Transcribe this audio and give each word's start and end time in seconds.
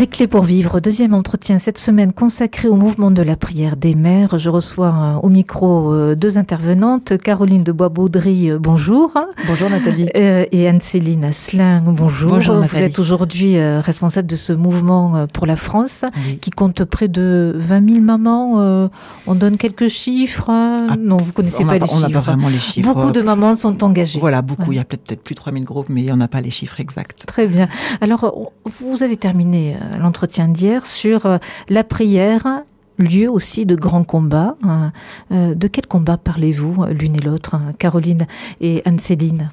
Des 0.00 0.06
clés 0.06 0.26
pour 0.26 0.44
vivre, 0.44 0.80
deuxième 0.80 1.12
entretien 1.12 1.58
cette 1.58 1.76
semaine 1.76 2.14
consacré 2.14 2.68
au 2.68 2.74
mouvement 2.74 3.10
de 3.10 3.20
la 3.20 3.36
prière 3.36 3.76
des 3.76 3.94
mères. 3.94 4.38
Je 4.38 4.48
reçois 4.48 4.94
euh, 4.94 5.20
au 5.20 5.28
micro 5.28 5.92
euh, 5.92 6.14
deux 6.14 6.38
intervenantes, 6.38 7.18
Caroline 7.18 7.62
de 7.62 7.70
Bois-Baudry, 7.70 8.50
euh, 8.50 8.58
bonjour. 8.58 9.12
Bonjour 9.46 9.68
Nathalie. 9.68 10.08
et 10.14 10.68
Anne-Céline 10.68 11.26
Asselin, 11.26 11.82
bonjour. 11.84 12.30
Bonjour 12.30 12.60
Vous 12.62 12.78
êtes 12.78 12.98
aujourd'hui 12.98 13.60
responsable 13.60 14.26
de 14.26 14.36
ce 14.36 14.54
mouvement 14.54 15.26
pour 15.34 15.44
la 15.44 15.56
France 15.56 16.06
qui 16.40 16.48
compte 16.48 16.82
près 16.84 17.08
de 17.08 17.52
20 17.56 17.92
000 17.92 18.00
mamans. 18.00 18.88
on 19.26 19.34
donne 19.34 19.58
quelques 19.58 19.88
chiffres 19.88 20.48
ah, 20.48 20.96
Non, 20.98 21.18
vous 21.18 21.32
connaissez 21.32 21.66
pas 21.66 21.74
les 21.74 21.80
chiffres. 21.80 21.94
On 21.94 22.00
n'a 22.00 22.08
pas 22.08 22.20
vraiment 22.20 22.48
les 22.48 22.58
chiffres. 22.58 22.90
Beaucoup 22.90 23.10
de 23.10 23.20
mamans 23.20 23.54
sont 23.54 23.84
engagées. 23.84 24.18
Voilà, 24.18 24.40
beaucoup. 24.40 24.72
Il 24.72 24.76
y 24.76 24.80
a 24.80 24.84
peut-être 24.84 25.22
plus 25.22 25.34
de 25.34 25.40
3 25.40 25.52
000 25.52 25.64
groupes, 25.64 25.90
mais 25.90 26.10
on 26.10 26.16
n'a 26.16 26.28
pas 26.28 26.40
les 26.40 26.48
chiffres 26.48 26.80
exacts. 26.80 27.26
Très 27.26 27.46
bien. 27.46 27.68
Alors, 28.00 28.50
vous 28.80 29.02
avez 29.02 29.18
terminé 29.18 29.76
l'entretien 29.98 30.48
d'hier 30.48 30.86
sur 30.86 31.26
euh, 31.26 31.38
la 31.68 31.84
prière, 31.84 32.62
lieu 32.98 33.30
aussi 33.30 33.66
de 33.66 33.74
grands 33.74 34.04
combats. 34.04 34.56
Hein. 34.62 34.92
Euh, 35.32 35.54
de 35.54 35.68
quel 35.68 35.86
combat 35.86 36.16
parlez-vous 36.16 36.84
euh, 36.84 36.92
l'une 36.92 37.16
et 37.16 37.20
l'autre, 37.20 37.54
hein, 37.54 37.72
Caroline 37.78 38.26
et 38.60 38.82
Anne-Céline? 38.84 39.50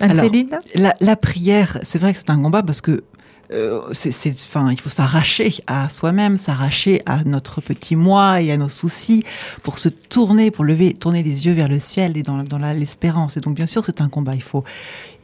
Anne-Céline? 0.00 0.50
la, 0.74 0.92
la, 1.00 1.16
prière, 1.16 1.78
c'est 1.82 2.00
vrai 2.00 2.12
que 2.12 2.18
c'est 2.18 2.30
un 2.30 2.42
combat 2.42 2.62
parce 2.62 2.80
que 2.80 3.04
euh, 3.54 3.80
c'est, 3.92 4.30
enfin, 4.30 4.70
il 4.70 4.80
faut 4.80 4.88
s'arracher 4.88 5.54
à 5.66 5.88
soi-même, 5.88 6.36
s'arracher 6.36 7.02
à 7.06 7.24
notre 7.24 7.60
petit 7.60 7.96
moi 7.96 8.40
et 8.42 8.50
à 8.52 8.56
nos 8.56 8.68
soucis 8.68 9.24
pour 9.62 9.78
se 9.78 9.88
tourner, 9.88 10.50
pour 10.50 10.64
lever, 10.64 10.94
tourner 10.94 11.22
les 11.22 11.46
yeux 11.46 11.52
vers 11.52 11.68
le 11.68 11.78
ciel 11.78 12.16
et 12.16 12.22
dans, 12.22 12.42
dans 12.42 12.58
l'espérance. 12.58 13.36
Et 13.36 13.40
donc, 13.40 13.56
bien 13.56 13.66
sûr, 13.66 13.84
c'est 13.84 14.00
un 14.00 14.08
combat. 14.08 14.34
Il 14.34 14.42
faut, 14.42 14.64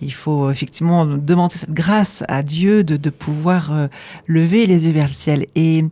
il 0.01 0.13
faut 0.13 0.51
effectivement 0.51 1.07
demander 1.07 1.57
cette 1.57 1.73
grâce 1.73 2.23
à 2.29 2.43
Dieu 2.43 2.85
de, 2.85 2.97
de 2.97 3.11
pouvoir 3.11 3.73
euh, 3.73 3.89
lever 4.27 4.67
les 4.67 4.87
yeux 4.87 4.93
vers 4.93 5.09
le 5.09 5.13
ciel. 5.13 5.47
Et 5.55 5.85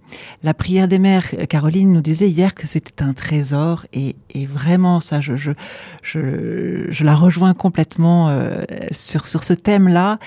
la 0.42 0.54
prière 0.54 0.88
des 0.88 0.98
mères, 0.98 1.28
Caroline 1.48 1.92
nous 1.92 2.02
disait 2.02 2.28
hier 2.28 2.54
que 2.54 2.66
c'était 2.66 3.02
un 3.02 3.12
trésor 3.12 3.86
et, 3.92 4.16
et 4.30 4.46
vraiment, 4.46 5.00
ça, 5.00 5.20
je, 5.20 5.36
je, 5.36 5.52
je, 6.02 6.86
je, 6.88 7.04
la 7.04 7.14
rejoins 7.14 7.54
complètement 7.54 8.28
euh, 8.28 8.62
sur, 8.92 9.26
sur 9.26 9.44
ce 9.44 9.54
thème-là. 9.54 10.18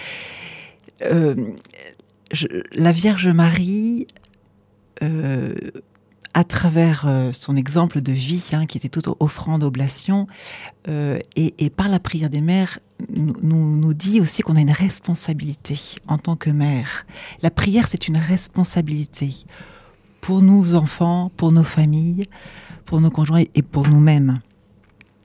La 2.74 2.92
Vierge 2.92 3.28
Marie, 3.28 4.08
euh, 5.04 5.54
à 6.34 6.44
travers 6.44 7.06
euh, 7.08 7.32
son 7.34 7.56
exemple 7.56 8.02
de 8.02 8.12
vie, 8.12 8.44
hein, 8.54 8.66
qui 8.66 8.78
était 8.78 8.90
toute 8.90 9.10
offrande, 9.20 9.64
oblation, 9.64 10.28
et, 10.88 11.70
par 11.70 11.90
la 11.90 12.00
prière 12.00 12.30
des 12.30 12.42
mères, 12.42 12.80
nous, 13.10 13.78
nous 13.78 13.94
dit 13.94 14.22
aussi 14.22 14.42
qu'on 14.42 14.56
a 14.56 14.62
une 14.62 14.72
responsabilité 14.72 15.80
en 16.08 16.18
tant 16.18 16.36
que 16.36 16.50
mère. 16.50 17.06
La 17.44 17.52
prière, 17.52 17.88
c'est 17.88 18.08
une 18.08 18.18
responsabilité 18.18 19.30
pour 20.22 20.42
nos 20.42 20.76
enfants, 20.76 21.32
pour 21.36 21.52
nos 21.52 21.64
familles, 21.64 22.24
pour 22.86 23.02
nos 23.02 23.12
conjoints 23.12 23.44
et 23.56 23.62
pour 23.62 23.88
nous-mêmes. 23.88 24.42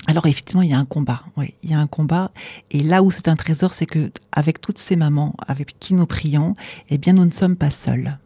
Alors 0.07 0.27
effectivement, 0.27 0.63
il 0.63 0.71
y 0.71 0.75
a 0.75 0.79
un 0.79 0.85
combat. 0.85 1.23
Oui, 1.37 1.55
il 1.63 1.71
y 1.71 1.75
a 1.75 1.81
un 1.81 1.87
combat. 1.87 2.31
Et 2.71 2.83
là 2.83 3.03
où 3.03 3.11
c'est 3.11 3.29
un 3.29 3.37
trésor, 3.37 3.75
c'est 3.75 3.87
que 3.87 4.11
avec 4.33 4.61
toutes 4.61 4.79
ces 4.79 4.97
mamans 4.97 5.35
avec 5.47 5.79
qui 5.81 5.95
nous 5.95 6.07
prions, 6.07 6.55
eh 6.91 6.99
bien, 6.99 7.13
nous 7.13 7.25
ne 7.25 7.33
sommes 7.33 7.57
pas 7.57 7.71
seuls. 7.71 8.19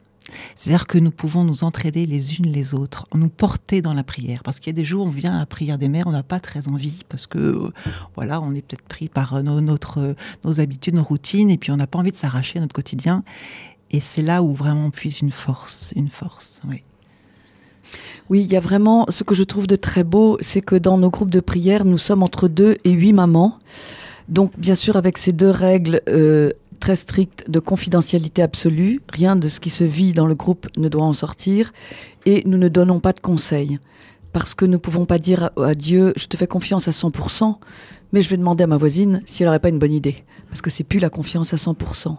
C'est-à-dire 0.55 0.87
que 0.87 0.99
nous 0.99 1.11
pouvons 1.11 1.45
nous 1.45 1.65
entraider 1.65 2.07
les 2.07 2.37
unes 2.37 2.47
les 2.47 2.75
autres, 2.75 3.07
nous 3.15 3.29
porter 3.29 3.81
dans 3.81 3.95
la 3.95 4.05
prière. 4.05 4.43
Parce 4.45 4.61
qu'il 4.61 4.69
y 4.69 4.71
a 4.71 4.75
des 4.75 4.85
jours, 4.85 5.07
on 5.07 5.11
vient 5.11 5.33
à 5.33 5.39
la 5.39 5.47
prière 5.47 5.79
des 5.79 5.89
mères, 5.89 6.07
on 6.07 6.13
n'a 6.13 6.23
pas 6.23 6.39
très 6.39 6.69
envie, 6.69 7.03
parce 7.09 7.27
que 7.27 7.73
voilà, 8.15 8.41
on 8.41 8.55
est 8.55 8.63
peut-être 8.63 8.85
pris 8.85 9.09
par 9.09 9.43
nos, 9.43 9.61
notre, 9.61 10.15
nos 10.45 10.61
habitudes, 10.61 10.95
nos 10.95 11.03
routines, 11.03 11.51
et 11.51 11.59
puis 11.59 11.73
on 11.73 11.77
n'a 11.77 11.87
pas 11.87 11.99
envie 11.99 12.13
de 12.13 12.17
s'arracher 12.17 12.59
à 12.59 12.61
notre 12.61 12.75
quotidien. 12.75 13.25
Et 13.91 14.01
c'est 14.01 14.23
là 14.23 14.43
où 14.43 14.55
vraiment 14.55 14.87
on 14.87 14.91
puise 14.91 15.21
une 15.21 15.33
force, 15.33 15.93
une 15.97 16.09
force. 16.09 16.61
Oui. 16.69 16.85
Oui, 18.29 18.41
il 18.43 18.53
y 18.53 18.57
a 18.57 18.61
vraiment 18.61 19.07
ce 19.09 19.25
que 19.25 19.35
je 19.35 19.43
trouve 19.43 19.67
de 19.67 19.77
très 19.77 20.05
beau, 20.05 20.39
c'est 20.41 20.61
que 20.61 20.77
dans 20.77 20.99
nos 20.99 21.11
groupes 21.11 21.31
de 21.31 21.41
prière, 21.41 21.85
nous 21.85 21.99
sommes 21.99 22.23
entre 22.23 22.49
deux 22.49 22.77
et 22.85 22.91
huit 22.91 23.13
mamans. 23.13 23.59
Donc, 24.29 24.53
bien 24.57 24.77
sûr, 24.77 24.97
avec 24.97 25.19
ces 25.19 25.33
deux 25.33 25.51
règles 25.51 26.01
euh, 26.09 26.51
très 26.79 26.97
strictes 26.97 27.51
de 27.51 27.59
confidentialité 27.59 28.43
absolue, 28.43 29.01
rien 29.13 29.37
de 29.37 29.49
ce 29.49 29.61
qui 29.61 29.71
se 29.71 29.85
vit 29.85 30.13
dans 30.13 30.27
le 30.27 30.35
groupe 30.35 30.69
ne 30.77 30.89
doit 30.89 31.05
en 31.05 31.13
sortir, 31.13 31.73
et 32.27 32.43
nous 32.47 32.59
ne 32.59 32.69
donnons 32.69 33.01
pas 33.01 33.13
de 33.13 33.21
conseils. 33.21 33.79
Parce 34.33 34.55
que 34.55 34.65
nous 34.65 34.73
ne 34.73 34.77
pouvons 34.77 35.07
pas 35.07 35.19
dire 35.19 35.51
à 35.61 35.75
Dieu, 35.75 36.13
je 36.17 36.27
te 36.27 36.37
fais 36.37 36.47
confiance 36.47 36.87
à 36.87 36.93
100%, 36.93 37.57
mais 38.13 38.23
je 38.23 38.29
vais 38.29 38.37
demander 38.37 38.65
à 38.65 38.67
ma 38.67 38.77
voisine 38.77 39.23
si 39.27 39.43
elle 39.43 39.49
n'aurait 39.49 39.59
pas 39.59 39.69
une 39.69 39.79
bonne 39.79 39.93
idée. 39.93 40.25
Parce 40.49 40.63
que 40.63 40.71
c'est 40.71 40.85
plus 40.85 40.99
la 41.01 41.11
confiance 41.11 41.53
à 41.53 41.57
100%. 41.57 42.17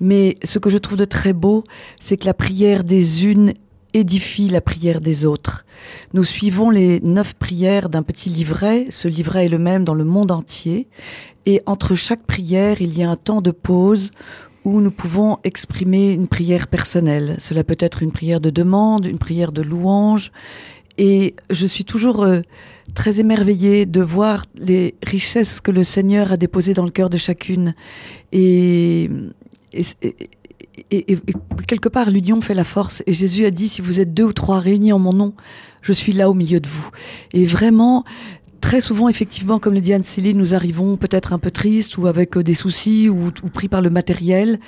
Mais 0.00 0.38
ce 0.42 0.58
que 0.58 0.70
je 0.70 0.78
trouve 0.78 0.98
de 0.98 1.04
très 1.04 1.32
beau, 1.32 1.64
c'est 2.00 2.16
que 2.16 2.26
la 2.26 2.34
prière 2.34 2.84
des 2.84 3.26
unes 3.26 3.54
édifie 3.96 4.48
la 4.48 4.60
prière 4.60 5.00
des 5.00 5.24
autres. 5.26 5.64
Nous 6.12 6.22
suivons 6.22 6.70
les 6.70 7.00
neuf 7.00 7.34
prières 7.34 7.88
d'un 7.88 8.02
petit 8.02 8.28
livret. 8.28 8.86
Ce 8.90 9.08
livret 9.08 9.46
est 9.46 9.48
le 9.48 9.58
même 9.58 9.84
dans 9.84 9.94
le 9.94 10.04
monde 10.04 10.30
entier. 10.30 10.86
Et 11.46 11.62
entre 11.66 11.94
chaque 11.94 12.24
prière, 12.26 12.82
il 12.82 12.96
y 12.96 13.02
a 13.02 13.10
un 13.10 13.16
temps 13.16 13.40
de 13.40 13.50
pause 13.50 14.10
où 14.64 14.80
nous 14.80 14.90
pouvons 14.90 15.38
exprimer 15.44 16.12
une 16.12 16.26
prière 16.26 16.66
personnelle. 16.66 17.36
Cela 17.38 17.64
peut 17.64 17.78
être 17.78 18.02
une 18.02 18.12
prière 18.12 18.40
de 18.40 18.50
demande, 18.50 19.06
une 19.06 19.18
prière 19.18 19.52
de 19.52 19.62
louange. 19.62 20.30
Et 20.98 21.34
je 21.50 21.66
suis 21.66 21.84
toujours 21.84 22.22
euh, 22.24 22.40
très 22.94 23.20
émerveillée 23.20 23.86
de 23.86 24.02
voir 24.02 24.44
les 24.56 24.94
richesses 25.02 25.60
que 25.60 25.70
le 25.70 25.84
Seigneur 25.84 26.32
a 26.32 26.36
déposées 26.36 26.74
dans 26.74 26.84
le 26.84 26.90
cœur 26.90 27.10
de 27.10 27.18
chacune. 27.18 27.74
et, 28.32 29.08
et, 29.72 30.16
quelque 31.66 31.88
part, 31.88 32.10
l'union 32.10 32.40
fait 32.40 32.54
la 32.54 32.64
force. 32.64 33.02
Et 33.06 33.12
Jésus 33.12 33.44
a 33.44 33.50
dit, 33.50 33.68
si 33.68 33.82
vous 33.82 34.00
êtes 34.00 34.14
deux 34.14 34.24
ou 34.24 34.32
trois 34.32 34.60
réunis 34.60 34.92
en 34.92 34.98
mon 34.98 35.12
nom, 35.12 35.34
je 35.82 35.92
suis 35.92 36.12
là 36.12 36.28
au 36.30 36.34
milieu 36.34 36.60
de 36.60 36.68
vous. 36.68 36.88
Et 37.32 37.44
vraiment, 37.44 38.04
très 38.60 38.80
souvent, 38.80 39.08
effectivement, 39.08 39.58
comme 39.58 39.74
le 39.74 39.80
dit 39.80 39.92
Anne-Céline, 39.92 40.36
nous 40.36 40.54
arrivons 40.54 40.96
peut-être 40.96 41.32
un 41.32 41.38
peu 41.38 41.50
tristes 41.50 41.98
ou 41.98 42.06
avec 42.06 42.36
euh, 42.36 42.42
des 42.42 42.54
soucis 42.54 43.08
ou, 43.08 43.30
pris 43.52 43.68
par 43.68 43.82
le 43.82 43.90
matériel. 43.90 44.58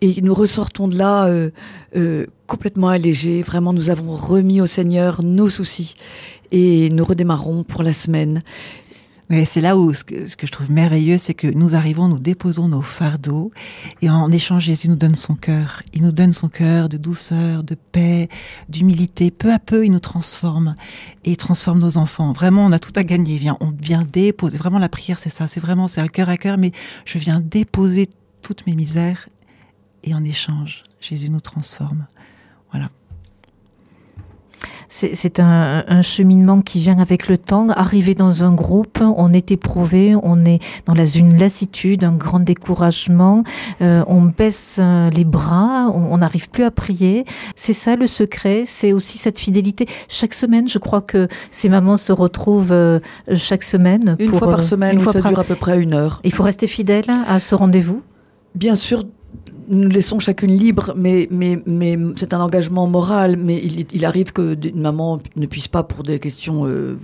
Et 0.00 0.20
nous 0.20 0.34
ressortons 0.34 0.88
de 0.88 0.98
là 0.98 1.26
euh, 1.26 1.50
euh, 1.96 2.26
complètement 2.46 2.88
allégés. 2.88 3.42
Vraiment, 3.42 3.72
nous 3.72 3.90
avons 3.90 4.14
remis 4.14 4.60
au 4.60 4.66
Seigneur 4.66 5.22
nos 5.22 5.48
soucis. 5.48 5.94
Et 6.52 6.88
nous 6.90 7.04
redémarrons 7.04 7.62
pour 7.62 7.82
la 7.82 7.92
semaine. 7.92 8.42
Mais 9.28 9.44
c'est 9.44 9.60
là 9.60 9.76
où 9.76 9.92
ce 9.92 10.04
que, 10.04 10.24
je 10.26 10.50
trouve 10.50 10.70
merveilleux, 10.70 11.18
c'est 11.18 11.34
que 11.34 11.46
nous 11.46 11.74
arrivons, 11.74 12.08
nous 12.08 12.18
déposons 12.18 12.68
nos 12.68 12.82
fardeaux, 12.82 13.50
et 14.00 14.08
en 14.08 14.30
échange, 14.30 14.64
Jésus 14.64 14.88
nous 14.88 14.96
donne 14.96 15.14
son 15.14 15.34
cœur. 15.34 15.82
Il 15.92 16.02
nous 16.02 16.12
donne 16.12 16.32
son 16.32 16.48
cœur 16.48 16.88
de 16.88 16.96
douceur, 16.96 17.62
de 17.62 17.74
paix, 17.74 18.28
d'humilité. 18.68 19.30
Peu 19.30 19.52
à 19.52 19.58
peu, 19.58 19.84
il 19.84 19.92
nous 19.92 20.00
transforme 20.00 20.74
et 21.24 21.36
transforme 21.36 21.80
nos 21.80 21.98
enfants. 21.98 22.32
Vraiment, 22.32 22.64
on 22.64 22.72
a 22.72 22.78
tout 22.78 22.92
à 22.96 23.04
gagner. 23.04 23.36
Vient, 23.36 23.56
on 23.60 23.70
vient 23.70 24.04
déposer. 24.10 24.56
Vraiment, 24.56 24.78
la 24.78 24.88
prière, 24.88 25.20
c'est 25.20 25.28
ça. 25.28 25.46
C'est 25.46 25.60
vraiment, 25.60 25.88
c'est 25.88 26.00
un 26.00 26.08
cœur 26.08 26.28
à 26.28 26.36
cœur, 26.36 26.56
mais 26.56 26.72
je 27.04 27.18
viens 27.18 27.40
déposer 27.40 28.08
toutes 28.42 28.66
mes 28.66 28.74
misères, 28.74 29.28
et 30.04 30.14
en 30.14 30.24
échange, 30.24 30.84
Jésus 31.00 31.28
nous 31.28 31.40
transforme. 31.40 32.06
Voilà 32.70 32.88
c'est 34.88 35.40
un, 35.40 36.02
cheminement 36.02 36.60
qui 36.60 36.80
vient 36.80 36.98
avec 36.98 37.28
le 37.28 37.36
temps. 37.38 37.68
Arriver 37.68 38.14
dans 38.14 38.44
un 38.44 38.52
groupe, 38.52 39.00
on 39.02 39.32
est 39.32 39.50
éprouvé, 39.50 40.14
on 40.22 40.44
est 40.44 40.60
dans 40.86 40.94
la, 40.94 41.04
une 41.04 41.36
lassitude, 41.36 42.04
un 42.04 42.12
grand 42.12 42.40
découragement, 42.40 43.44
euh, 43.82 44.02
on 44.06 44.22
baisse 44.22 44.78
euh, 44.78 45.10
les 45.10 45.24
bras, 45.24 45.90
on 45.94 46.18
n'arrive 46.18 46.48
plus 46.50 46.64
à 46.64 46.70
prier. 46.70 47.24
C'est 47.56 47.72
ça 47.72 47.96
le 47.96 48.06
secret, 48.06 48.62
c'est 48.66 48.92
aussi 48.92 49.18
cette 49.18 49.38
fidélité. 49.38 49.86
Chaque 50.08 50.34
semaine, 50.34 50.68
je 50.68 50.78
crois 50.78 51.00
que 51.00 51.28
ces 51.50 51.68
mamans 51.68 51.96
se 51.96 52.12
retrouvent 52.12 52.72
euh, 52.72 53.00
chaque 53.34 53.62
semaine. 53.62 54.16
Une 54.18 54.32
fois 54.32 54.48
par 54.48 54.62
semaine, 54.62 54.94
une 54.94 55.00
fois 55.00 55.12
ça 55.12 55.22
dure 55.22 55.38
à 55.38 55.44
peu 55.44 55.54
près 55.54 55.80
une 55.80 55.94
heure. 55.94 56.20
Il 56.24 56.32
faut 56.32 56.42
rester 56.42 56.66
fidèle 56.66 57.06
à 57.26 57.40
ce 57.40 57.54
rendez-vous? 57.54 58.02
Bien 58.54 58.74
sûr, 58.74 59.04
nous 59.68 59.88
laissons 59.88 60.18
chacune 60.18 60.50
libre, 60.50 60.94
mais, 60.96 61.28
mais, 61.30 61.60
mais 61.66 61.98
c'est 62.16 62.34
un 62.34 62.40
engagement 62.40 62.86
moral. 62.86 63.36
Mais 63.36 63.58
il, 63.58 63.86
il 63.92 64.04
arrive 64.04 64.32
que 64.32 64.56
une 64.66 64.80
maman 64.80 65.18
ne 65.36 65.46
puisse 65.46 65.68
pas 65.68 65.82
pour 65.82 66.02
des 66.02 66.18
questions 66.18 66.66
euh, 66.66 66.98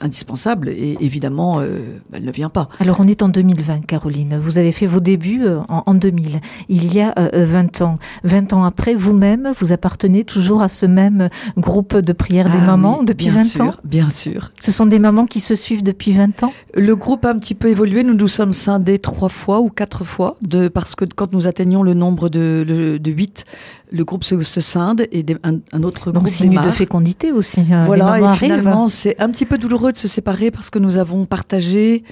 indispensables, 0.00 0.68
et 0.68 0.96
évidemment, 1.00 1.60
euh, 1.60 1.78
elle 2.12 2.24
ne 2.24 2.32
vient 2.32 2.48
pas. 2.48 2.68
Alors 2.80 3.00
on 3.00 3.06
est 3.06 3.22
en 3.22 3.28
2020, 3.28 3.86
Caroline. 3.86 4.38
Vous 4.40 4.58
avez 4.58 4.72
fait 4.72 4.86
vos 4.86 5.00
débuts 5.00 5.44
euh, 5.44 5.60
en, 5.68 5.82
en 5.86 5.94
2000, 5.94 6.40
il 6.68 6.94
y 6.94 7.00
a 7.00 7.14
20 7.32 7.82
ans. 7.82 7.98
20 8.24 8.52
ans 8.52 8.64
après, 8.64 8.94
vous-même, 8.94 9.52
vous 9.58 9.72
appartenez 9.72 10.24
toujours 10.24 10.62
à 10.62 10.68
ce 10.68 10.86
même 10.86 11.28
groupe 11.56 11.96
de 11.96 12.12
prière 12.12 12.46
des 12.46 12.58
ah 12.62 12.66
mamans 12.66 13.02
depuis 13.02 13.28
20 13.28 13.44
sûr, 13.44 13.64
ans? 13.64 13.74
Bien 13.84 14.08
sûr. 14.08 14.52
Ce 14.60 14.72
sont 14.72 14.86
des 14.86 14.98
mamans 14.98 15.26
qui 15.26 15.40
se 15.40 15.54
suivent 15.54 15.82
depuis 15.82 16.12
20 16.12 16.42
ans? 16.42 16.52
Le 16.74 16.96
groupe 16.96 17.24
a 17.24 17.30
un 17.30 17.38
petit 17.38 17.54
peu 17.54 17.68
évolué. 17.68 18.02
Nous 18.02 18.14
nous 18.14 18.28
sommes 18.28 18.52
scindés 18.52 18.98
trois 18.98 19.28
fois 19.28 19.60
ou 19.60 19.68
quatre 19.68 20.04
fois, 20.04 20.36
de, 20.42 20.68
parce 20.68 20.94
que 20.94 21.04
quand 21.04 21.32
nous 21.32 21.46
atteignions 21.46 21.82
le 21.82 21.94
nom 21.94 22.05
nombre 22.06 22.28
de, 22.28 22.98
de 23.00 23.10
8, 23.10 23.44
le 23.92 24.04
groupe 24.04 24.24
se, 24.24 24.60
scinde 24.60 25.06
et 25.12 25.24
un, 25.42 25.82
autre 25.82 26.12
Donc, 26.12 26.24
groupe 26.24 26.28
signe 26.28 26.60
de 26.60 26.70
fécondité 26.70 27.32
aussi. 27.32 27.60
Hein, 27.70 27.84
voilà, 27.84 28.34
et 28.34 28.36
finalement, 28.36 28.88
c'est 28.88 29.20
un 29.20 29.30
petit 29.30 29.46
peu 29.46 29.58
douloureux 29.58 29.92
de 29.92 29.98
se 29.98 30.08
séparer 30.08 30.50
parce 30.50 30.70
que 30.70 30.78
nous 30.78 30.98
avons 30.98 31.24
partagé 31.24 32.04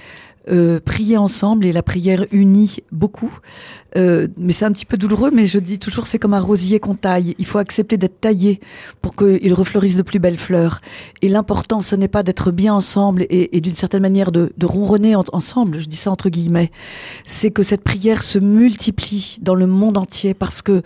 euh, 0.49 0.79
prier 0.79 1.17
ensemble 1.17 1.65
et 1.65 1.73
la 1.73 1.83
prière 1.83 2.25
unit 2.31 2.77
beaucoup. 2.91 3.39
Euh, 3.97 4.27
mais 4.37 4.53
c'est 4.53 4.65
un 4.65 4.71
petit 4.71 4.85
peu 4.85 4.97
douloureux, 4.97 5.31
mais 5.31 5.47
je 5.47 5.57
dis 5.57 5.79
toujours 5.79 6.05
c'est 6.05 6.19
comme 6.19 6.33
un 6.33 6.39
rosier 6.39 6.79
qu'on 6.79 6.95
taille. 6.95 7.33
Il 7.39 7.45
faut 7.45 7.57
accepter 7.57 7.97
d'être 7.97 8.19
taillé 8.19 8.59
pour 9.01 9.15
qu'il 9.15 9.53
refleurisse 9.53 9.95
de 9.95 10.01
plus 10.01 10.19
belles 10.19 10.37
fleurs. 10.37 10.81
Et 11.21 11.29
l'important, 11.29 11.81
ce 11.81 11.95
n'est 11.95 12.09
pas 12.09 12.23
d'être 12.23 12.51
bien 12.51 12.73
ensemble 12.73 13.25
et, 13.29 13.61
d'une 13.61 13.73
certaine 13.73 14.01
manière 14.01 14.31
de, 14.31 14.51
ronronner 14.63 15.15
ensemble, 15.15 15.79
je 15.79 15.85
dis 15.85 15.95
ça 15.95 16.11
entre 16.11 16.29
guillemets, 16.29 16.71
c'est 17.25 17.51
que 17.51 17.63
cette 17.63 17.83
prière 17.83 18.23
se 18.23 18.39
multiplie 18.39 19.37
dans 19.41 19.55
le 19.55 19.67
monde 19.67 19.97
entier 19.97 20.33
parce 20.33 20.61
que 20.61 20.81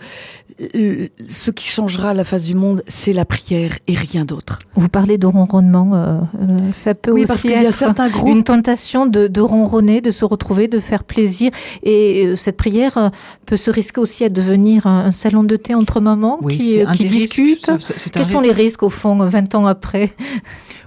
ce 1.28 1.50
qui 1.50 1.66
changera 1.66 2.14
la 2.14 2.24
face 2.24 2.44
du 2.44 2.54
monde, 2.54 2.82
c'est 2.86 3.12
la 3.12 3.24
prière 3.24 3.78
et 3.86 3.94
rien 3.94 4.24
d'autre. 4.24 4.58
Vous 4.74 4.88
parlez 4.88 5.18
de 5.18 5.26
ronronnement, 5.26 6.26
ça 6.74 6.94
peut 6.94 7.10
oui, 7.10 7.22
aussi 7.22 7.28
parce 7.28 7.42
qu'il 7.42 7.50
y 7.50 7.54
a 7.54 7.70
certains 7.70 8.08
groupes... 8.08 8.28
une 8.30 8.44
tentation 8.44 9.06
de, 9.06 9.26
de 9.26 9.40
ronronner, 9.40 10.00
de 10.00 10.10
se 10.10 10.24
retrouver, 10.24 10.68
de 10.68 10.78
faire 10.78 11.04
plaisir. 11.04 11.50
Et 11.82 12.26
euh, 12.26 12.36
cette 12.36 12.56
prière 12.56 12.98
euh, 12.98 13.08
peut 13.46 13.56
se 13.56 13.70
risquer 13.70 14.00
aussi 14.00 14.24
à 14.24 14.28
devenir 14.28 14.86
un, 14.86 15.10
salon 15.10 15.42
de 15.44 15.56
thé 15.56 15.74
entre 15.74 16.00
mamans 16.00 16.38
qui, 16.48 16.80
euh, 16.80 16.86
qui 16.92 17.08
discutent. 17.08 17.70
Quels 18.12 18.26
sont 18.26 18.40
les 18.40 18.52
risques, 18.52 18.82
au 18.82 18.90
fond, 18.90 19.16
20 19.16 19.54
ans 19.54 19.66
après? 19.66 20.12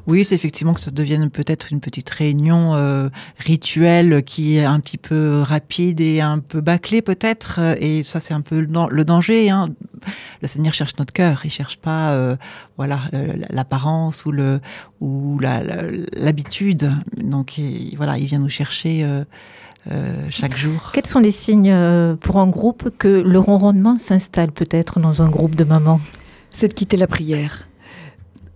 Oui, 0.06 0.26
c'est 0.26 0.36
effectivement 0.36 0.74
que 0.74 0.82
ça 0.82 0.92
devienne 0.92 1.30
peut-être 1.30 1.72
une 1.72 1.80
petite 1.80 2.10
réunion 2.10 2.76
euh, 2.76 3.10
rituelle 3.38 4.24
qui 4.24 4.58
est 4.58 4.66
un 4.66 4.80
petit 4.82 4.98
peu 4.98 5.42
rapide 5.42 6.02
et 6.02 6.20
un 6.20 6.40
peu 6.40 6.60
bâclée 6.60 7.02
peut-être. 7.02 7.60
Et 7.80 8.04
ça, 8.04 8.20
c'est 8.20 8.34
un 8.34 8.42
peu 8.42 8.60
le, 8.60 9.06
danger. 9.06 9.50
Hein. 9.50 9.68
Le 10.42 10.48
Seigneur 10.48 10.74
cherche 10.74 10.98
notre 11.00 11.14
cœur. 11.14 11.42
Il 11.46 11.52
cherche 11.52 11.78
pas, 11.78 12.12
euh, 12.12 12.36
voilà, 12.76 13.00
l'apparence 13.50 14.26
ou 14.26 14.32
le 14.32 14.60
ou 15.00 15.40
l'habitude. 15.40 16.92
Donc 17.22 17.60
voilà, 17.96 18.18
il 18.18 18.26
vient 18.26 18.40
nous 18.40 18.50
chercher. 18.50 19.04
Euh, 19.92 20.14
chaque 20.30 20.56
jour. 20.56 20.92
Quels 20.94 21.08
sont 21.08 21.20
les 21.20 21.32
signes 21.32 21.76
pour 22.22 22.38
un 22.38 22.48
groupe 22.48 22.90
que 22.98 23.08
le 23.08 23.40
ronronnement 23.40 23.98
s'installe 23.98 24.52
peut-être 24.52 25.02
dans 25.02 25.22
un 25.22 25.30
groupe 25.30 25.56
de 25.56 25.66
mamans? 25.66 26.00
C'est 26.52 26.70
de 26.70 26.74
quitter 26.74 26.96
la 26.98 27.08
prière. 27.08 27.68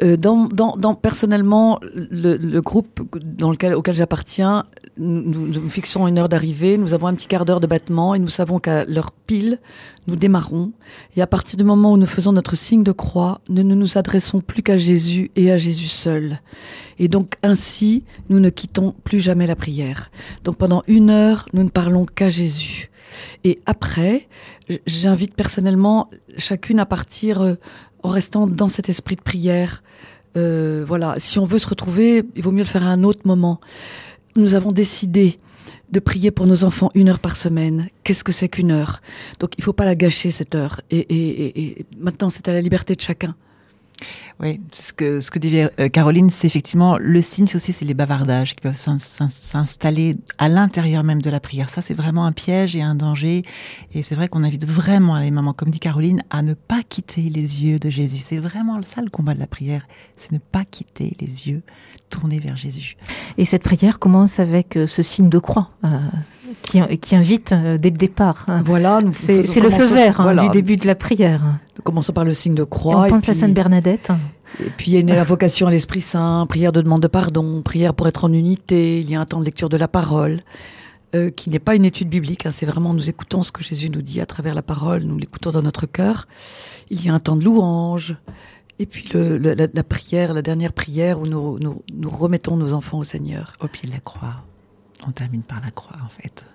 Euh, 0.03 0.15
dans, 0.15 0.47
dans, 0.47 0.94
personnellement, 0.94 1.79
le, 1.81 2.59
groupe 2.59 3.01
dans 3.23 3.49
lequel, 3.49 3.73
auquel 3.73 3.95
j'appartiens, 3.95 4.65
nous, 4.97 5.47
nous, 5.47 5.69
fixons 5.69 6.07
une 6.07 6.19
heure 6.19 6.29
d'arrivée, 6.29 6.77
nous 6.77 6.94
avons 6.94 7.07
un 7.07 7.15
petit 7.15 7.27
quart 7.27 7.45
d'heure 7.45 7.59
de 7.59 7.65
battement 7.65 8.13
et 8.13 8.19
nous 8.19 8.27
savons 8.27 8.59
qu'à 8.59 8.85
l'heure 8.85 9.11
pile, 9.11 9.59
nous 10.05 10.15
démarrons. 10.15 10.71
Et 11.15 11.21
à 11.21 11.27
partir 11.27 11.57
du 11.57 11.63
moment 11.63 11.94
où 11.94 11.97
nous 11.97 12.05
faisons 12.05 12.31
notre 12.31 12.55
signe 12.55 12.83
de 12.83 12.91
croix, 12.91 13.41
nous 13.49 13.63
ne 13.63 13.73
nous 13.73 13.97
adressons 13.97 14.39
plus 14.39 14.61
qu'à 14.61 14.77
Jésus 14.77 15.31
et 15.35 15.51
à 15.51 15.57
Jésus 15.57 15.88
seul. 15.88 16.41
Et 17.00 17.07
donc 17.07 17.33
ainsi, 17.41 18.03
nous 18.29 18.39
ne 18.39 18.50
quittons 18.50 18.93
plus 19.03 19.19
jamais 19.19 19.47
la 19.47 19.55
prière. 19.55 20.11
Donc 20.43 20.57
pendant 20.57 20.83
une 20.88 21.09
heure, 21.09 21.47
nous 21.53 21.63
ne 21.63 21.69
parlons 21.69 22.05
qu'à 22.05 22.29
Jésus. 22.29 22.91
Et 23.43 23.59
après, 23.65 24.27
j'invite 24.85 25.33
personnellement 25.33 26.09
chacune 26.38 26.79
à 26.79 26.85
partir 26.85 27.41
euh, 27.41 27.55
en 28.03 28.09
restant 28.09 28.47
dans 28.47 28.69
cet 28.69 28.89
esprit 28.89 29.15
de 29.15 29.21
prière. 29.21 29.83
Euh, 30.35 30.85
voilà, 30.88 31.15
si 31.17 31.39
on 31.39 31.45
veut 31.45 31.59
se 31.59 31.67
retrouver, 31.67 32.23
il 32.35 32.44
vaut 32.44 32.51
mieux 32.51 32.59
le 32.59 32.65
faire 32.65 32.85
à 32.85 32.89
un 32.89 33.03
autre 33.03 33.21
moment. 33.25 33.59
Nous 34.35 34.53
avons 34.53 34.71
décidé 34.71 35.39
de 35.91 35.99
prier 35.99 36.31
pour 36.31 36.45
nos 36.45 36.63
enfants 36.63 36.91
une 36.95 37.09
heure 37.09 37.19
par 37.19 37.38
semaine. 37.38 37.88
Qu'est-ce 38.03 38.23
que 38.23 38.31
c'est 38.31 38.49
qu'une 38.49 38.71
heure? 38.71 39.01
Donc 39.39 39.53
il 39.57 39.61
ne 39.61 39.63
faut 39.63 39.73
pas 39.73 39.85
la 39.85 39.95
gâcher 39.95 40.31
cette 40.31 40.53
heure. 40.53 40.81
et 40.91 41.85
maintenant, 41.97 42.29
c'est 42.29 42.47
à 42.47 42.53
la 42.53 42.61
liberté 42.61 42.94
de 42.95 43.01
chacun. 43.01 43.35
Oui, 44.39 44.60
ce 44.72 44.94
que, 44.94 45.19
ce 45.19 45.31
que 45.31 45.39
dit 45.39 45.62
euh, 45.62 45.89
Caroline, 45.89 46.30
c'est 46.30 46.45
effectivement 46.45 46.98
le 47.00 47.22
signe, 47.24 47.48
c'est 47.48 47.56
aussi 47.56 47.74
c'est 47.74 47.86
les 47.86 47.95
bavardages 47.95 48.54
qui 48.54 48.62
peuvent 48.62 48.78
s'installer 48.78 50.16
à 50.38 50.48
l'intérieur 50.48 51.04
même 51.04 51.24
de 51.24 51.30
la 51.31 51.39
prière. 51.39 51.69
Ça, 51.69 51.81
c'est 51.81 51.95
vraiment 51.95 52.25
un 52.25 52.31
piège 52.31 52.75
et 52.75 52.84
un 52.84 52.94
danger. 52.94 53.44
Et 53.94 54.04
c'est 54.04 54.13
vrai 54.13 54.28
qu'on 54.28 54.44
invite 54.44 54.66
vraiment 54.66 55.18
les 55.18 55.31
mamans, 55.31 55.54
comme 55.54 55.72
dit 55.72 55.80
Caroline, 55.80 56.22
à 56.30 56.44
ne 56.44 56.54
pas 56.54 56.84
quitter 56.88 57.24
les 57.24 57.66
yeux 57.66 57.80
de 57.80 57.89
Jésus. 57.89 58.19
C'est 58.19 58.38
vraiment 58.38 58.80
ça 58.84 59.01
le 59.01 59.10
combat 59.10 59.34
de 59.34 59.39
la 59.39 59.48
prière, 59.48 59.88
c'est 60.16 60.31
ne 60.31 60.39
pas 60.39 60.66
quitter 60.69 61.18
les 61.19 61.48
yeux 61.48 61.63
tournés 62.12 62.39
vers 62.39 62.56
Jésus. 62.56 62.95
Et 63.39 63.45
cette 63.45 63.63
prière 63.63 63.98
commence 63.98 64.39
avec 64.39 64.78
euh, 64.78 64.86
ce 64.86 65.01
signe 65.01 65.30
de 65.30 65.39
croix. 65.39 65.72
Euh, 65.84 65.98
qui, 66.62 66.80
qui, 66.98 67.16
invite 67.16 67.54
dès 67.54 67.89
le 67.89 67.98
départ. 67.98 68.45
Hein. 68.48 68.62
Voilà, 68.66 69.01
c'est 69.12 69.42
le 69.42 69.69
feu 69.69 69.86
vert 69.86 70.22
hein, 70.22 70.36
du 70.44 70.50
début 70.50 70.78
de 70.78 70.88
la 70.88 70.95
prière. 70.95 71.44
Commençons 71.84 72.13
par 72.13 72.24
le 72.24 72.34
signe 72.34 72.56
de 72.56 72.63
croix. 72.63 73.07
Et 73.07 73.12
on 73.12 73.16
pense 73.16 73.30
à 73.30 73.34
Sainte 73.34 73.54
Bernadette. 73.54 74.12
Et 74.59 74.69
puis 74.69 74.91
il 74.91 74.94
y 74.94 74.97
a 74.97 74.99
une 74.99 75.11
invocation 75.11 75.67
à 75.67 75.71
l'Esprit 75.71 76.01
Saint, 76.01 76.45
prière 76.47 76.71
de 76.71 76.81
demande 76.81 77.01
de 77.01 77.07
pardon, 77.07 77.61
prière 77.61 77.94
pour 77.94 78.07
être 78.07 78.23
en 78.25 78.33
unité. 78.33 78.99
Il 78.99 79.09
y 79.09 79.15
a 79.15 79.21
un 79.21 79.25
temps 79.25 79.39
de 79.39 79.45
lecture 79.45 79.69
de 79.69 79.77
la 79.77 79.88
parole. 79.88 80.41
Euh, 81.15 81.29
qui 81.31 81.49
n'est 81.49 81.59
pas 81.59 81.73
une 81.73 81.85
étude 81.85 82.09
biblique, 82.09 82.45
hein. 82.45 82.51
c'est 82.51 82.65
vraiment 82.65 82.94
nous 82.94 83.09
écoutons 83.09 83.41
ce 83.41 83.53
que 83.53 83.63
Jésus 83.63 83.89
nous 83.89 84.01
dit 84.01 84.19
à 84.19 84.25
travers 84.25 84.53
la 84.53 84.61
parole, 84.61 85.03
nous 85.03 85.17
l'écoutons 85.17 85.51
dans 85.51 85.61
notre 85.61 85.85
cœur. 85.85 86.27
Il 86.89 87.01
y 87.05 87.07
a 87.07 87.13
un 87.13 87.19
temps 87.21 87.38
de 87.38 87.45
louange, 87.45 88.17
et 88.77 88.85
puis 88.85 89.09
le, 89.13 89.38
la, 89.38 89.83
prière, 89.83 90.33
la 90.33 90.41
dernière 90.41 90.73
prière 90.73 91.21
où 91.21 91.25
nous, 91.25 91.59
nous, 91.59 91.81
nous 91.93 92.09
remettons 92.09 92.57
nos 92.57 92.73
enfants 92.73 93.00
au 93.00 93.05
Seigneur. 93.05 93.53
Au 93.61 93.69
pied 93.69 93.88
de 93.88 93.93
la 93.93 94.01
croix. 94.01 94.43
On 95.07 95.11
termine 95.11 95.43
par 95.43 95.61
la 95.61 95.71
croix 95.71 95.97
en 96.03 96.09
fait. 96.09 96.45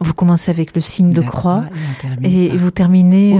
Vous 0.00 0.14
commencez 0.14 0.50
avec 0.50 0.74
le 0.74 0.80
signe 0.80 1.12
de 1.12 1.20
croix, 1.20 1.60
et, 2.22 2.56
vous 2.56 2.70
terminez 2.70 3.38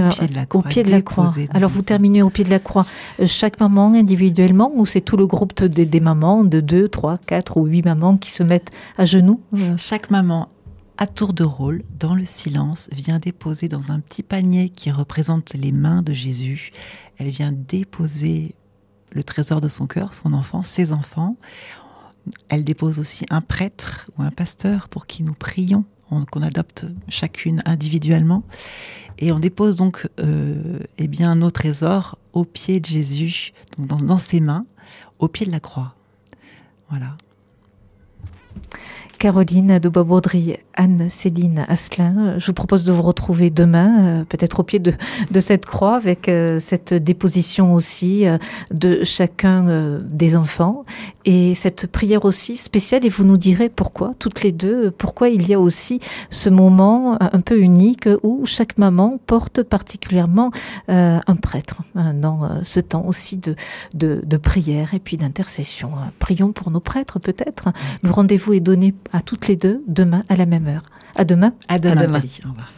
au 0.53 0.61
pied 0.61 0.83
de 0.83 0.91
la 0.91 1.01
croix. 1.01 1.31
Alors 1.51 1.71
vous 1.71 1.81
terminez 1.81 2.21
au 2.21 2.29
pied 2.29 2.43
de 2.43 2.51
la 2.51 2.59
croix. 2.59 2.85
Chaque 3.25 3.59
maman 3.59 3.93
individuellement 3.93 4.71
ou 4.75 4.85
c'est 4.85 5.01
tout 5.01 5.17
le 5.17 5.25
groupe 5.25 5.63
des, 5.63 5.99
mamans 5.99 6.43
de 6.43 6.59
2, 6.59 6.87
3, 6.87 7.17
4 7.17 7.57
ou 7.57 7.65
8 7.65 7.85
mamans 7.85 8.17
qui 8.17 8.31
se 8.31 8.43
mettent 8.43 8.69
à 8.97 9.05
genoux 9.05 9.41
euh? 9.55 9.75
Chaque 9.77 10.11
maman 10.11 10.49
à 10.97 11.07
tour 11.07 11.33
de 11.33 11.43
rôle, 11.43 11.81
dans 11.99 12.13
le 12.13 12.25
silence, 12.25 12.87
vient 12.91 13.17
déposer 13.17 13.67
dans 13.67 13.91
un 13.91 13.99
petit 13.99 14.21
panier 14.21 14.69
qui 14.69 14.91
représente 14.91 15.55
les 15.55 15.71
mains 15.71 16.03
de 16.03 16.13
Jésus. 16.13 16.71
Elle 17.17 17.29
vient 17.29 17.51
déposer 17.51 18.53
le 19.11 19.23
trésor 19.23 19.61
de 19.61 19.67
son 19.67 19.87
cœur, 19.87 20.13
son 20.13 20.31
enfant, 20.33 20.61
ses 20.61 20.93
enfants. 20.93 21.37
Elle 22.49 22.63
dépose 22.63 22.99
aussi 22.99 23.25
un 23.31 23.41
prêtre 23.41 24.11
ou 24.17 24.21
un 24.21 24.29
pasteur 24.29 24.89
pour 24.89 25.07
qui 25.07 25.23
nous 25.23 25.33
prions 25.33 25.85
qu'on 26.31 26.41
adopte 26.41 26.85
chacune 27.09 27.61
individuellement. 27.65 28.43
Et 29.17 29.31
on 29.31 29.39
dépose 29.39 29.75
donc 29.75 30.09
euh, 30.19 30.79
eh 30.97 31.07
bien, 31.07 31.35
nos 31.35 31.51
trésors 31.51 32.17
au 32.33 32.43
pied 32.43 32.79
de 32.79 32.85
Jésus, 32.85 33.53
dans 33.77 34.17
ses 34.17 34.39
mains, 34.39 34.65
au 35.19 35.27
pied 35.27 35.45
de 35.45 35.51
la 35.51 35.59
croix. 35.59 35.95
Voilà. 36.89 37.15
Caroline 39.21 39.77
de 39.77 39.87
Baudry, 39.87 40.57
Anne-Céline 40.73 41.63
Asselin. 41.67 42.39
Je 42.39 42.47
vous 42.47 42.53
propose 42.53 42.85
de 42.85 42.91
vous 42.91 43.03
retrouver 43.03 43.51
demain, 43.51 44.21
euh, 44.21 44.23
peut-être 44.23 44.61
au 44.61 44.63
pied 44.63 44.79
de, 44.79 44.93
cette 45.39 45.67
croix, 45.67 45.95
avec 45.95 46.27
euh, 46.27 46.57
cette 46.57 46.95
déposition 46.95 47.75
aussi 47.75 48.27
euh, 48.27 48.39
de 48.71 49.03
chacun 49.03 49.99
des 50.03 50.35
enfants 50.35 50.85
et 51.23 51.53
cette 51.53 51.85
prière 51.85 52.25
aussi 52.25 52.57
spéciale. 52.57 53.05
Et 53.05 53.09
vous 53.09 53.23
nous 53.23 53.37
direz 53.37 53.69
pourquoi, 53.69 54.15
toutes 54.17 54.41
les 54.41 54.51
deux, 54.51 54.89
pourquoi 54.89 55.29
il 55.29 55.47
y 55.47 55.53
a 55.53 55.59
aussi 55.59 55.99
ce 56.31 56.49
moment 56.49 57.21
un 57.21 57.41
peu 57.41 57.59
unique 57.59 58.09
où 58.23 58.47
chaque 58.47 58.79
maman 58.79 59.19
porte 59.27 59.61
particulièrement 59.61 60.49
un 60.87 61.35
prêtre 61.35 61.83
dans 61.95 62.63
ce 62.63 62.79
temps 62.79 63.05
aussi 63.05 63.37
de, 63.37 63.55
de 63.93 64.37
prière 64.37 64.95
et 64.95 64.99
puis 64.99 65.17
d'intercession. 65.17 65.91
Prions 66.17 66.53
pour 66.53 66.71
nos 66.71 66.79
prêtres 66.79 67.19
peut-être. 67.19 67.69
Le 68.01 68.09
rendez-vous 68.09 68.53
est 68.53 68.59
donné 68.59 68.95
à 69.11 69.21
toutes 69.21 69.47
les 69.47 69.55
deux 69.55 69.83
demain 69.87 70.23
à 70.29 70.35
la 70.35 70.45
même 70.45 70.67
heure. 70.67 70.83
À 71.15 71.25
demain. 71.25 71.53
À 71.67 71.79
demain. 71.79 72.01
À 72.01 72.05
demain. 72.07 72.21
Au 72.45 72.49
revoir. 72.49 72.71